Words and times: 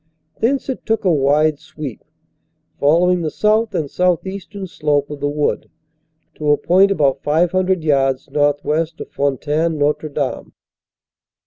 Thence 0.39 0.67
it 0.67 0.83
took 0.83 1.05
a 1.05 1.13
wide 1.13 1.59
sweep, 1.59 2.03
following 2.79 3.21
the 3.21 3.29
south 3.29 3.75
and 3.75 3.87
southeastern 3.87 4.65
slope 4.65 5.11
of 5.11 5.19
the 5.19 5.29
wood, 5.29 5.69
to 6.33 6.49
a 6.49 6.57
point 6.57 6.89
about 6.89 7.21
500 7.21 7.83
yards 7.83 8.27
northwest 8.31 8.99
of 8.99 9.11
Fontaine 9.11 9.77
Notre 9.77 10.09
Dame. 10.09 10.53